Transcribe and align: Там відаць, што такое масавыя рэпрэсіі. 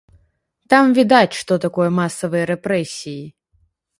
Там 0.73 0.85
відаць, 0.99 1.37
што 1.41 1.59
такое 1.67 1.85
масавыя 1.99 2.47
рэпрэсіі. 2.53 3.23